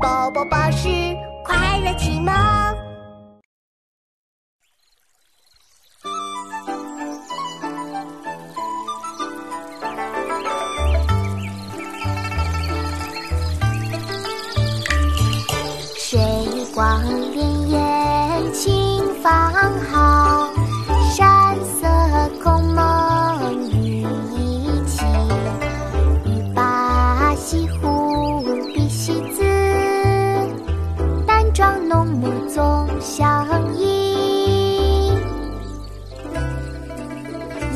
[0.00, 0.88] 宝宝巴士
[1.42, 2.87] 快乐启蒙。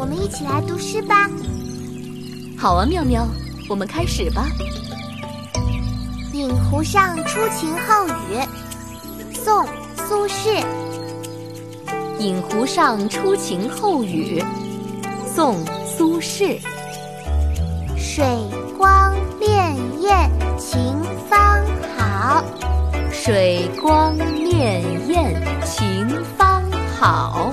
[0.00, 1.28] 我们一起来读诗吧。
[2.58, 3.28] 好啊，妙妙，
[3.68, 4.48] 我们开始吧。
[6.32, 8.40] 饮湖上初晴后雨，
[9.34, 9.62] 宋·
[10.08, 10.64] 苏轼。
[12.18, 14.42] 饮湖上初晴后雨，
[15.34, 16.58] 宋·苏轼。
[17.98, 18.24] 水
[18.78, 20.96] 光潋滟晴
[21.28, 21.60] 方
[21.98, 22.42] 好，
[23.12, 26.62] 水光潋滟晴方
[26.98, 27.52] 好，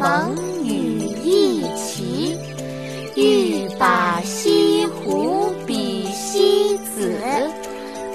[0.00, 0.34] 蒙
[0.64, 2.34] 雨一齐，
[3.14, 7.18] 欲把西湖比西子，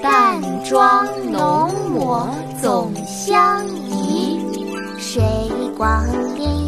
[0.01, 2.27] 淡妆浓抹
[2.59, 4.39] 总相宜。
[4.97, 5.21] 水
[5.77, 6.03] 光
[6.35, 6.64] 潋。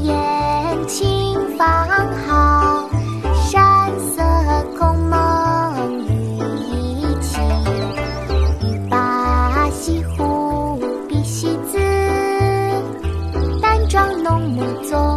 [14.84, 15.16] 走。